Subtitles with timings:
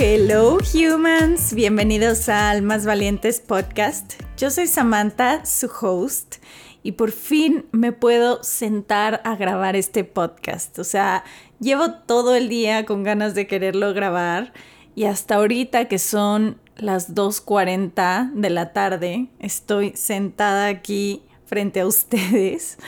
[0.00, 4.14] Hello humans, bienvenidos al Más Valientes podcast.
[4.36, 6.36] Yo soy Samantha, su host,
[6.84, 10.78] y por fin me puedo sentar a grabar este podcast.
[10.78, 11.24] O sea,
[11.58, 14.52] llevo todo el día con ganas de quererlo grabar
[14.94, 21.88] y hasta ahorita que son las 2.40 de la tarde, estoy sentada aquí frente a
[21.88, 22.78] ustedes,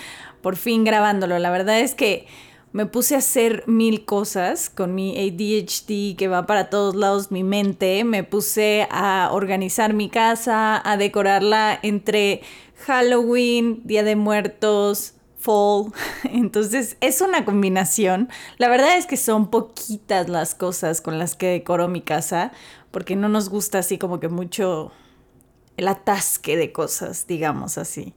[0.43, 1.41] por fin grabándolo.
[1.41, 2.29] La verdad es que
[2.73, 7.43] me puse a hacer mil cosas con mi ADHD que va para todos lados mi
[7.43, 8.05] mente.
[8.05, 12.43] Me puse a organizar mi casa, a decorarla entre
[12.87, 15.93] Halloween, Día de Muertos, Fall.
[16.24, 18.29] Entonces es una combinación.
[18.59, 22.52] La verdad es que son poquitas las cosas con las que decoro mi casa
[22.93, 24.93] porque no nos gusta así como que mucho
[25.77, 28.15] el atasque de cosas, digamos así.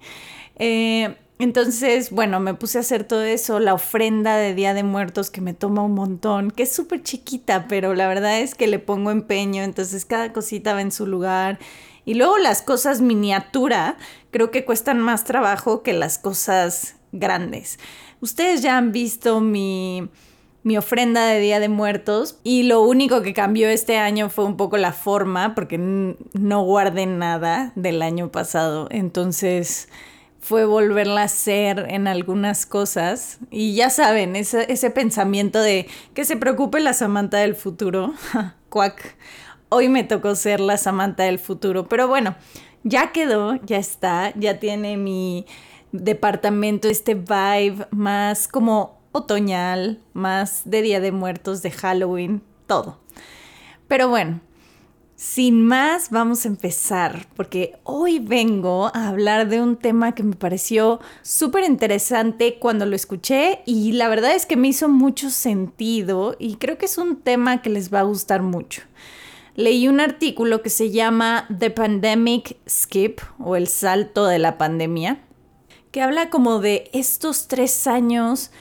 [0.58, 5.30] Eh, entonces, bueno, me puse a hacer todo eso, la ofrenda de Día de Muertos
[5.30, 8.80] que me toma un montón, que es súper chiquita, pero la verdad es que le
[8.80, 11.60] pongo empeño, entonces cada cosita va en su lugar.
[12.06, 13.98] Y luego las cosas miniatura
[14.32, 17.78] creo que cuestan más trabajo que las cosas grandes.
[18.22, 20.10] Ustedes ya han visto mi,
[20.64, 24.56] mi ofrenda de Día de Muertos y lo único que cambió este año fue un
[24.56, 28.88] poco la forma porque no guardé nada del año pasado.
[28.92, 29.90] Entonces
[30.44, 33.40] fue volverla a hacer en algunas cosas.
[33.50, 38.14] Y ya saben, ese, ese pensamiento de que se preocupe la Samantha del futuro.
[38.70, 39.16] Cuac.
[39.70, 41.88] Hoy me tocó ser la Samantha del futuro.
[41.88, 42.36] Pero bueno,
[42.84, 45.46] ya quedó, ya está, ya tiene mi
[45.94, 53.00] departamento este vibe más como otoñal, más de Día de Muertos, de Halloween, todo.
[53.88, 54.42] Pero bueno,
[55.24, 60.36] sin más, vamos a empezar, porque hoy vengo a hablar de un tema que me
[60.36, 66.36] pareció súper interesante cuando lo escuché y la verdad es que me hizo mucho sentido
[66.40, 68.82] y creo que es un tema que les va a gustar mucho.
[69.56, 75.22] Leí un artículo que se llama The Pandemic Skip o el salto de la pandemia,
[75.92, 78.52] que habla como de estos tres años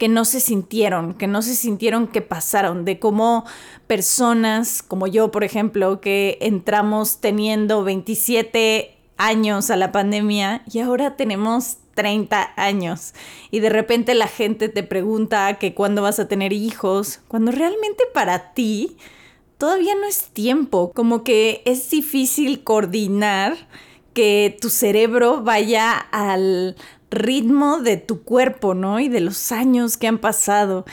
[0.00, 3.44] que no se sintieron, que no se sintieron que pasaron, de cómo
[3.86, 11.16] personas como yo, por ejemplo, que entramos teniendo 27 años a la pandemia y ahora
[11.16, 13.12] tenemos 30 años.
[13.50, 18.04] Y de repente la gente te pregunta que cuándo vas a tener hijos, cuando realmente
[18.14, 18.96] para ti
[19.58, 23.68] todavía no es tiempo, como que es difícil coordinar
[24.14, 26.76] que tu cerebro vaya al
[27.10, 29.00] ritmo de tu cuerpo, ¿no?
[29.00, 30.84] Y de los años que han pasado.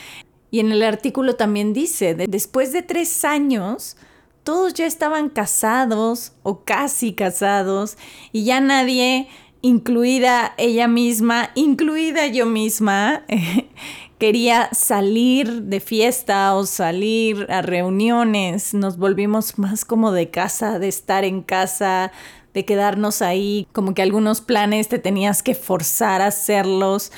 [0.49, 3.97] Y en el artículo también dice, después de tres años,
[4.43, 7.97] todos ya estaban casados o casi casados
[8.31, 9.27] y ya nadie,
[9.61, 13.25] incluida ella misma, incluida yo misma,
[14.19, 18.73] quería salir de fiesta o salir a reuniones.
[18.73, 22.13] Nos volvimos más como de casa, de estar en casa,
[22.57, 27.11] de quedarnos ahí, como que algunos planes te tenías que forzar a hacerlos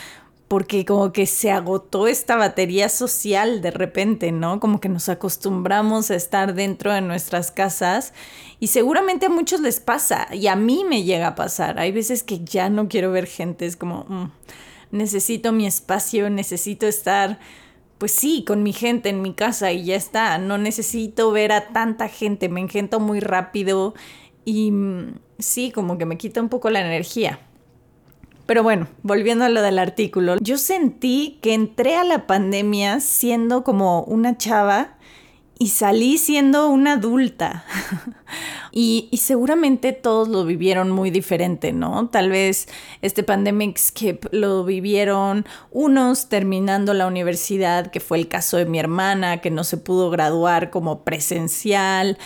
[0.49, 4.59] porque como que se agotó esta batería social de repente, ¿no?
[4.59, 8.11] Como que nos acostumbramos a estar dentro de nuestras casas
[8.59, 11.79] y seguramente a muchos les pasa y a mí me llega a pasar.
[11.79, 14.31] Hay veces que ya no quiero ver gente, es como, mm,
[14.91, 17.39] necesito mi espacio, necesito estar,
[17.97, 21.69] pues sí, con mi gente en mi casa y ya está, no necesito ver a
[21.69, 23.93] tanta gente, me engento muy rápido
[24.45, 27.39] y mm, sí, como que me quita un poco la energía.
[28.45, 33.63] Pero bueno, volviendo a lo del artículo, yo sentí que entré a la pandemia siendo
[33.63, 34.97] como una chava
[35.59, 37.65] y salí siendo una adulta.
[38.71, 42.07] y, y, seguramente todos lo vivieron muy diferente, ¿no?
[42.07, 42.69] Tal vez
[43.01, 48.79] este pandemic skip lo vivieron unos terminando la universidad, que fue el caso de mi
[48.79, 52.17] hermana, que no se pudo graduar como presencial,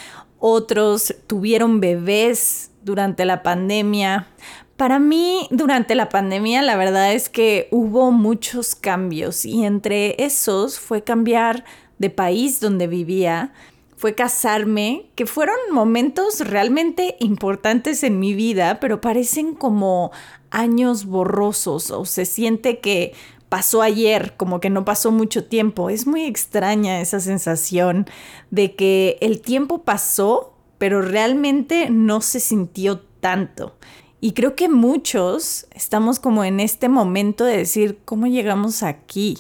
[0.46, 4.28] otros tuvieron bebés durante la pandemia.
[4.76, 10.80] Para mí, durante la pandemia, la verdad es que hubo muchos cambios y entre esos
[10.80, 11.64] fue cambiar
[11.98, 13.54] de país donde vivía,
[13.96, 20.12] fue casarme, que fueron momentos realmente importantes en mi vida, pero parecen como
[20.52, 23.14] años borrosos o se siente que
[23.54, 25.92] pasó ayer, como que no pasó mucho tiempo.
[25.92, 28.08] Es muy extraña esa sensación
[28.50, 33.76] de que el tiempo pasó, pero realmente no se sintió tanto.
[34.20, 39.38] Y creo que muchos estamos como en este momento de decir, ¿cómo llegamos aquí?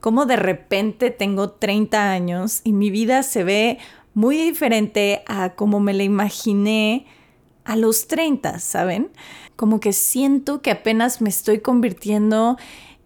[0.00, 3.76] ¿Cómo de repente tengo 30 años y mi vida se ve
[4.14, 7.04] muy diferente a como me la imaginé
[7.64, 9.10] a los 30, ¿saben?
[9.54, 12.56] Como que siento que apenas me estoy convirtiendo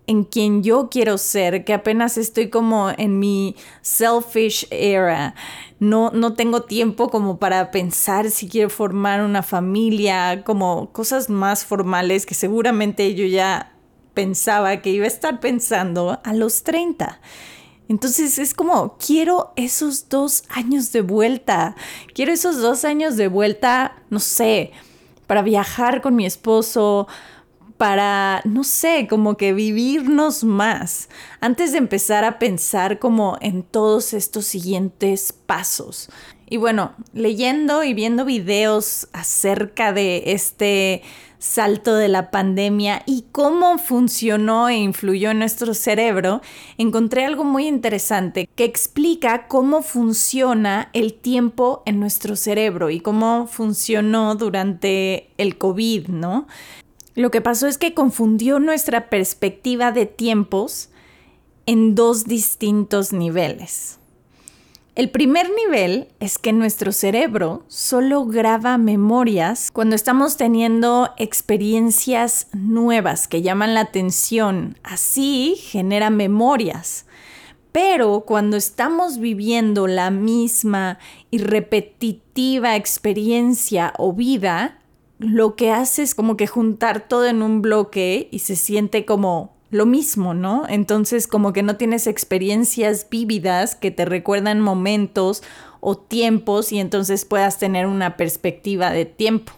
[0.07, 5.35] en quien yo quiero ser, que apenas estoy como en mi selfish era.
[5.79, 11.65] No, no tengo tiempo como para pensar si quiero formar una familia, como cosas más
[11.65, 13.73] formales que seguramente yo ya
[14.13, 17.21] pensaba que iba a estar pensando a los 30.
[17.89, 21.75] Entonces es como, quiero esos dos años de vuelta.
[22.15, 24.73] Quiero esos dos años de vuelta, no sé,
[25.27, 27.09] para viajar con mi esposo,
[27.85, 31.11] para, no sé, como que vivirnos más,
[31.43, 36.09] antes de empezar a pensar como en todos estos siguientes pasos.
[36.49, 41.03] Y bueno, leyendo y viendo videos acerca de este
[41.39, 46.41] salto de la pandemia y cómo funcionó e influyó en nuestro cerebro,
[46.79, 53.47] encontré algo muy interesante que explica cómo funciona el tiempo en nuestro cerebro y cómo
[53.47, 56.47] funcionó durante el COVID, ¿no?
[57.15, 60.91] Lo que pasó es que confundió nuestra perspectiva de tiempos
[61.67, 63.99] en dos distintos niveles.
[64.97, 73.27] El primer nivel es que nuestro cerebro solo graba memorias cuando estamos teniendo experiencias nuevas
[73.27, 74.79] que llaman la atención.
[74.85, 77.07] Así genera memorias.
[77.73, 81.01] Pero cuando estamos viviendo la misma
[81.33, 84.79] y repetitiva experiencia o vida,
[85.19, 89.55] lo que hace es como que juntar todo en un bloque y se siente como
[89.71, 90.65] lo mismo, ¿no?
[90.69, 95.43] Entonces como que no tienes experiencias vívidas que te recuerdan momentos
[95.81, 99.53] o tiempos y entonces puedas tener una perspectiva de tiempo.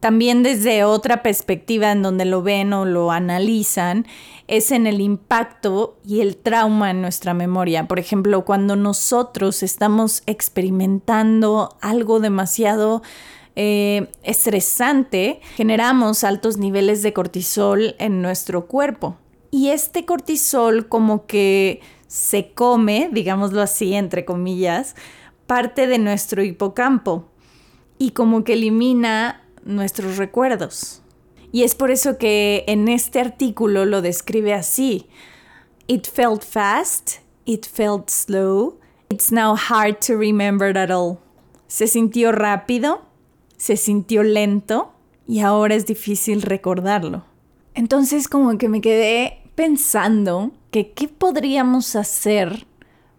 [0.00, 4.06] También desde otra perspectiva en donde lo ven o lo analizan
[4.46, 7.88] es en el impacto y el trauma en nuestra memoria.
[7.88, 13.02] Por ejemplo, cuando nosotros estamos experimentando algo demasiado
[13.56, 19.16] eh, estresante, generamos altos niveles de cortisol en nuestro cuerpo.
[19.50, 24.94] Y este cortisol como que se come, digámoslo así, entre comillas,
[25.46, 27.30] parte de nuestro hipocampo
[27.98, 31.02] y como que elimina nuestros recuerdos.
[31.52, 35.06] Y es por eso que en este artículo lo describe así.
[35.86, 41.18] It felt fast, it felt slow, it's now hard to remember at all.
[41.68, 43.05] Se sintió rápido,
[43.56, 44.92] se sintió lento
[45.26, 47.24] y ahora es difícil recordarlo.
[47.74, 52.66] Entonces como que me quedé pensando que qué podríamos hacer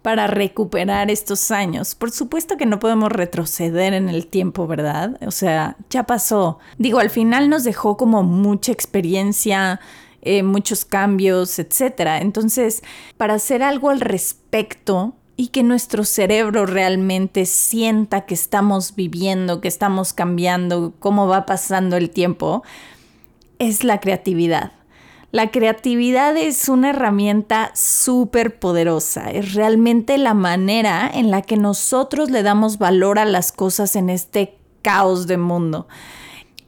[0.01, 1.93] para recuperar estos años.
[1.93, 5.17] Por supuesto que no podemos retroceder en el tiempo, ¿verdad?
[5.27, 6.59] O sea, ya pasó.
[6.77, 9.81] Digo, al final nos dejó como mucha experiencia,
[10.21, 12.21] eh, muchos cambios, etc.
[12.21, 12.83] Entonces,
[13.17, 19.67] para hacer algo al respecto y que nuestro cerebro realmente sienta que estamos viviendo, que
[19.67, 22.63] estamos cambiando, cómo va pasando el tiempo,
[23.59, 24.71] es la creatividad.
[25.31, 32.31] La creatividad es una herramienta súper poderosa, es realmente la manera en la que nosotros
[32.31, 35.87] le damos valor a las cosas en este caos de mundo.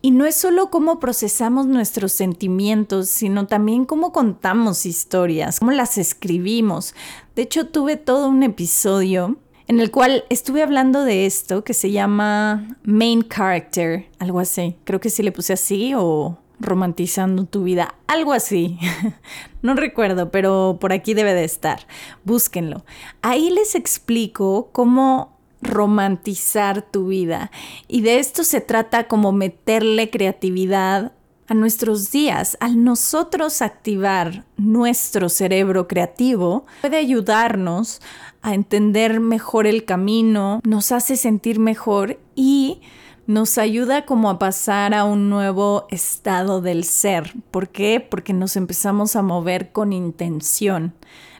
[0.01, 5.97] Y no es solo cómo procesamos nuestros sentimientos, sino también cómo contamos historias, cómo las
[5.97, 6.95] escribimos.
[7.35, 9.37] De hecho, tuve todo un episodio
[9.67, 14.77] en el cual estuve hablando de esto que se llama Main Character, algo así.
[14.83, 18.79] Creo que sí le puse así o romantizando tu vida, algo así.
[19.61, 21.85] no recuerdo, pero por aquí debe de estar.
[22.23, 22.85] Búsquenlo.
[23.21, 27.51] Ahí les explico cómo romantizar tu vida.
[27.87, 31.13] Y de esto se trata como meterle creatividad
[31.47, 32.57] a nuestros días.
[32.59, 38.01] Al nosotros activar nuestro cerebro creativo, puede ayudarnos
[38.41, 42.81] a entender mejor el camino, nos hace sentir mejor y
[43.27, 47.33] nos ayuda como a pasar a un nuevo estado del ser.
[47.51, 47.99] ¿Por qué?
[47.99, 50.93] Porque nos empezamos a mover con intención.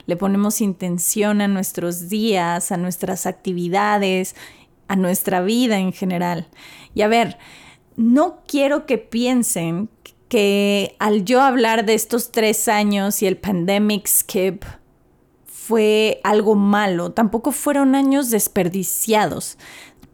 [0.06, 4.34] Le ponemos intención a nuestros días, a nuestras actividades,
[4.88, 6.48] a nuestra vida en general.
[6.94, 7.38] Y a ver,
[7.96, 9.88] no quiero que piensen
[10.28, 14.64] que al yo hablar de estos tres años y el pandemic skip
[15.44, 19.58] fue algo malo, tampoco fueron años desperdiciados.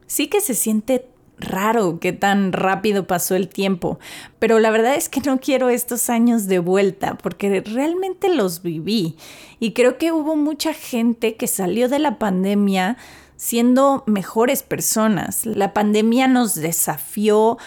[0.07, 3.99] Sí que se siente raro que tan rápido pasó el tiempo,
[4.39, 9.17] pero la verdad es que no quiero estos años de vuelta porque realmente los viví
[9.61, 12.97] y creo que hubo mucha gente que salió de la pandemia
[13.37, 15.45] siendo mejores personas.
[15.45, 17.59] La pandemia nos desafió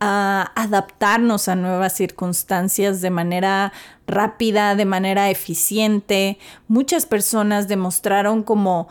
[0.00, 3.72] a adaptarnos a nuevas circunstancias de manera
[4.08, 6.38] rápida, de manera eficiente.
[6.66, 8.88] Muchas personas demostraron como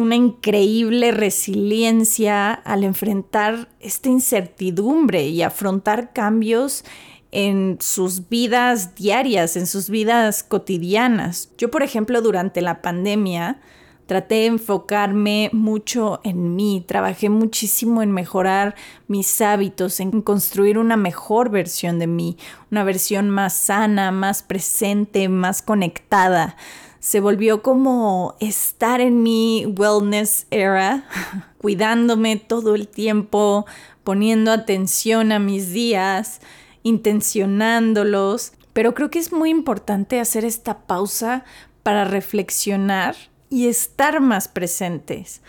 [0.00, 6.84] una increíble resiliencia al enfrentar esta incertidumbre y afrontar cambios
[7.32, 11.50] en sus vidas diarias, en sus vidas cotidianas.
[11.58, 13.60] Yo, por ejemplo, durante la pandemia,
[14.06, 18.74] traté de enfocarme mucho en mí, trabajé muchísimo en mejorar
[19.06, 22.36] mis hábitos, en construir una mejor versión de mí,
[22.72, 26.56] una versión más sana, más presente, más conectada.
[27.00, 31.04] Se volvió como estar en mi wellness era,
[31.58, 33.64] cuidándome todo el tiempo,
[34.04, 36.40] poniendo atención a mis días,
[36.82, 38.52] intencionándolos.
[38.74, 41.44] Pero creo que es muy importante hacer esta pausa
[41.82, 43.16] para reflexionar
[43.48, 45.40] y estar más presentes.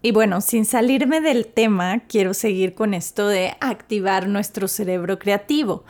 [0.00, 5.84] Y bueno, sin salirme del tema, quiero seguir con esto de activar nuestro cerebro creativo.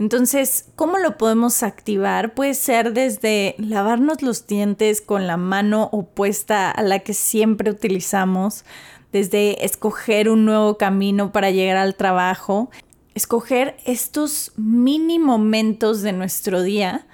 [0.00, 2.32] Entonces, ¿cómo lo podemos activar?
[2.32, 8.64] Puede ser desde lavarnos los dientes con la mano opuesta a la que siempre utilizamos,
[9.12, 12.70] desde escoger un nuevo camino para llegar al trabajo,
[13.14, 17.06] escoger estos mini momentos de nuestro día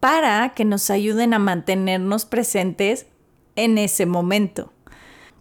[0.00, 3.06] para que nos ayuden a mantenernos presentes
[3.54, 4.72] en ese momento.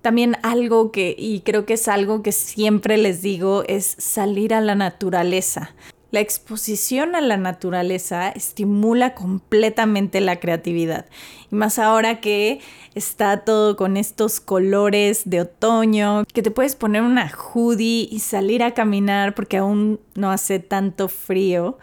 [0.03, 4.61] También algo que, y creo que es algo que siempre les digo, es salir a
[4.61, 5.73] la naturaleza.
[6.09, 11.05] La exposición a la naturaleza estimula completamente la creatividad.
[11.51, 12.59] Y más ahora que
[12.95, 18.63] está todo con estos colores de otoño, que te puedes poner una hoodie y salir
[18.63, 21.77] a caminar porque aún no hace tanto frío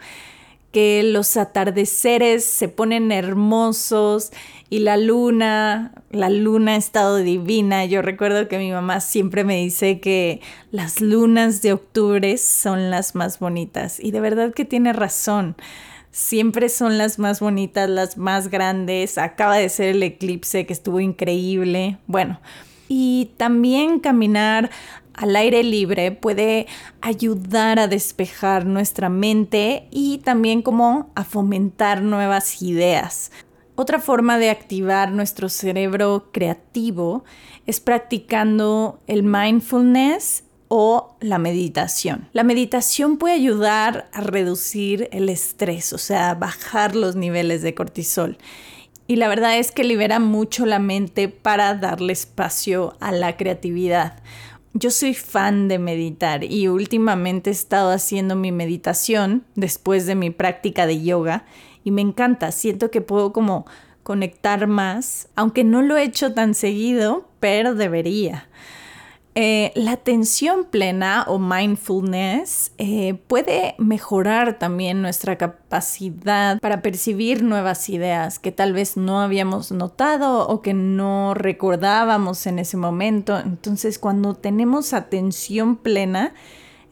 [0.75, 4.33] que los atardeceres se ponen hermosos
[4.69, 7.85] y la luna, la luna ha estado divina.
[7.85, 10.41] Yo recuerdo que mi mamá siempre me dice que
[10.71, 15.55] las lunas de octubre son las más bonitas y de verdad que tiene razón.
[16.11, 19.17] Siempre son las más bonitas, las más grandes.
[19.17, 21.99] Acaba de ser el eclipse que estuvo increíble.
[22.05, 22.41] Bueno,
[22.89, 24.69] y también caminar
[25.15, 26.67] al aire libre puede
[27.01, 33.31] ayudar a despejar nuestra mente y también como a fomentar nuevas ideas.
[33.75, 37.25] Otra forma de activar nuestro cerebro creativo
[37.65, 42.29] es practicando el mindfulness o la meditación.
[42.31, 48.37] La meditación puede ayudar a reducir el estrés, o sea, bajar los niveles de cortisol.
[49.07, 54.23] Y la verdad es que libera mucho la mente para darle espacio a la creatividad.
[54.77, 60.31] Yo soy fan de meditar y últimamente he estado haciendo mi meditación después de mi
[60.31, 61.45] práctica de yoga
[61.85, 63.65] y me encanta, siento que puedo como
[64.03, 68.49] conectar más, aunque no lo he hecho tan seguido, pero debería.
[69.37, 77.89] Eh, la atención plena o mindfulness eh, puede mejorar también nuestra capacidad para percibir nuevas
[77.89, 83.37] ideas que tal vez no habíamos notado o que no recordábamos en ese momento.
[83.37, 86.33] Entonces cuando tenemos atención plena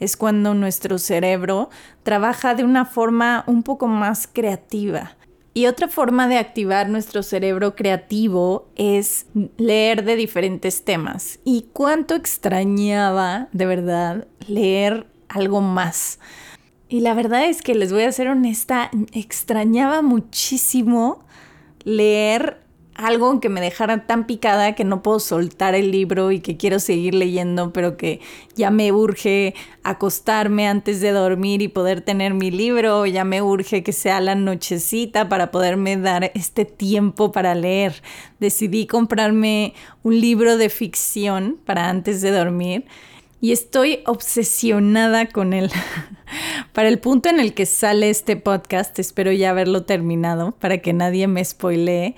[0.01, 1.69] es cuando nuestro cerebro
[2.03, 5.15] trabaja de una forma un poco más creativa.
[5.55, 11.39] Y otra forma de activar nuestro cerebro creativo es leer de diferentes temas.
[11.43, 16.19] Y cuánto extrañaba, de verdad, leer algo más.
[16.89, 21.23] Y la verdad es que les voy a ser honesta, extrañaba muchísimo
[21.83, 22.62] leer
[22.95, 26.79] algo que me dejara tan picada que no puedo soltar el libro y que quiero
[26.79, 28.19] seguir leyendo, pero que
[28.55, 33.83] ya me urge acostarme antes de dormir y poder tener mi libro, ya me urge
[33.83, 38.01] que sea la nochecita para poderme dar este tiempo para leer.
[38.39, 39.73] Decidí comprarme
[40.03, 42.85] un libro de ficción para antes de dormir
[43.43, 45.69] y estoy obsesionada con él.
[46.73, 50.93] para el punto en el que sale este podcast, espero ya haberlo terminado para que
[50.93, 52.15] nadie me spoilee,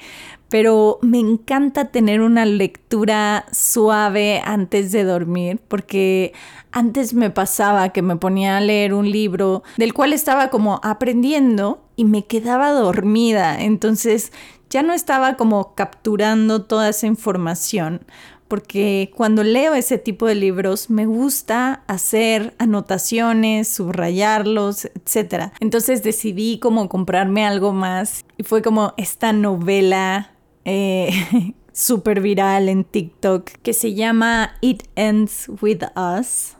[0.49, 6.31] pero me encanta tener una lectura suave antes de dormir, porque
[6.71, 11.83] antes me pasaba que me ponía a leer un libro del cual estaba como aprendiendo
[11.95, 14.31] y me quedaba dormida, entonces
[14.69, 18.05] ya no estaba como capturando toda esa información,
[18.47, 25.51] porque cuando leo ese tipo de libros me gusta hacer anotaciones, subrayarlos, etc.
[25.59, 30.31] Entonces decidí como comprarme algo más y fue como esta novela
[30.63, 31.11] eh,
[31.71, 36.55] súper viral en TikTok que se llama It Ends With Us.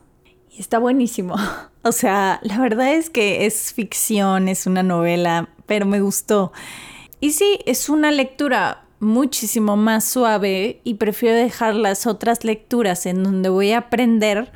[0.52, 1.36] Y está buenísimo.
[1.88, 6.52] O sea, la verdad es que es ficción, es una novela, pero me gustó.
[7.20, 13.24] Y sí, es una lectura muchísimo más suave y prefiero dejar las otras lecturas en
[13.24, 14.52] donde voy a aprender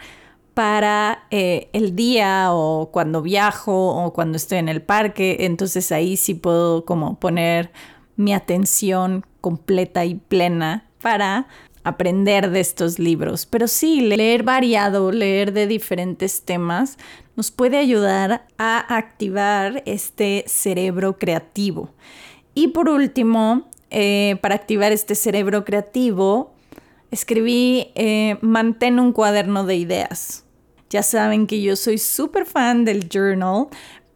[0.53, 5.37] para eh, el día o cuando viajo o cuando estoy en el parque.
[5.41, 7.71] Entonces ahí sí puedo como poner
[8.17, 11.47] mi atención completa y plena para
[11.85, 13.45] aprender de estos libros.
[13.45, 16.97] Pero sí, leer variado, leer de diferentes temas,
[17.37, 21.91] nos puede ayudar a activar este cerebro creativo.
[22.53, 26.53] Y por último, eh, para activar este cerebro creativo,
[27.11, 30.45] escribí eh, Mantén un cuaderno de ideas.
[30.89, 33.67] Ya saben que yo soy súper fan del journal,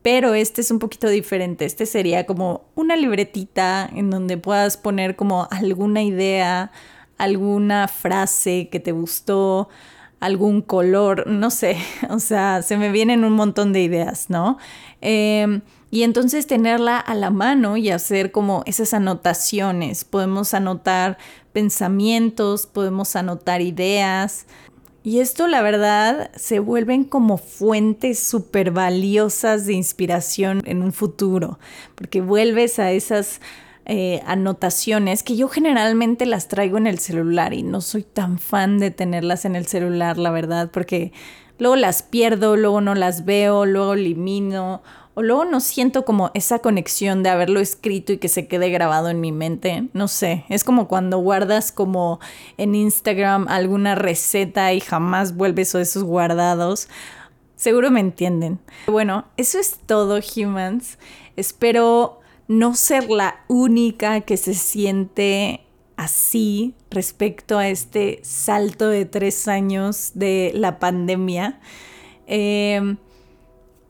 [0.02, 1.66] pero este es un poquito diferente.
[1.66, 6.72] Este sería como una libretita en donde puedas poner como alguna idea,
[7.18, 9.70] alguna frase que te gustó,
[10.20, 11.78] algún color, no sé,
[12.10, 14.58] o sea, se me vienen un montón de ideas, ¿no?
[15.02, 15.62] Em,
[15.94, 20.06] y entonces tenerla a la mano y hacer como esas anotaciones.
[20.06, 21.20] Podemos anotar
[21.52, 24.48] pensamientos, podemos anotar ideas.
[25.04, 31.60] Y esto la verdad se vuelven como fuentes súper valiosas de inspiración en un futuro,
[31.94, 33.40] porque vuelves a esas
[33.86, 38.80] eh, anotaciones que yo generalmente las traigo en el celular y no soy tan fan
[38.80, 41.12] de tenerlas en el celular, la verdad, porque
[41.60, 44.82] luego las pierdo, luego no las veo, luego elimino
[45.16, 49.10] o luego no siento como esa conexión de haberlo escrito y que se quede grabado
[49.10, 49.88] en mi mente.
[49.94, 52.20] No sé, es como cuando guardas como
[52.58, 56.88] en Instagram alguna receta y jamás vuelves a esos guardados.
[57.56, 58.60] Seguro me entienden.
[58.88, 60.98] Bueno, eso es todo, humans.
[61.36, 65.62] Espero no ser la única que se siente
[65.96, 71.60] así respecto a este salto de tres años de la pandemia.
[72.26, 72.98] Em,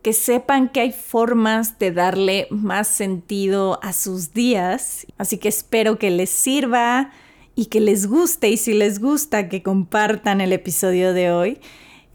[0.03, 5.07] que sepan que hay formas de darle más sentido a sus días.
[5.17, 7.11] Así que espero que les sirva
[7.55, 11.59] y que les guste y si les gusta que compartan el episodio de hoy.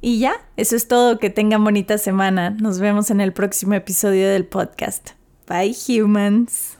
[0.00, 1.18] Y ya, eso es todo.
[1.18, 2.50] Que tengan bonita semana.
[2.50, 5.10] Nos vemos en el próximo episodio del podcast.
[5.48, 6.77] Bye humans.